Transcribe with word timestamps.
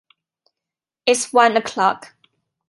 It’s 1.05 1.31
one 1.31 1.55
O’clock. 1.57 2.15